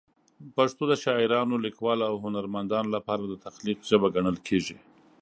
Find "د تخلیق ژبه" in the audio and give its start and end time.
3.27-4.07